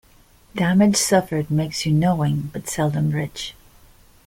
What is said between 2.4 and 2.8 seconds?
but